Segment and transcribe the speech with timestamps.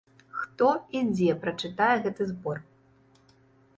[0.37, 0.69] Хто
[0.99, 2.57] і дзе пачытае гэты збор?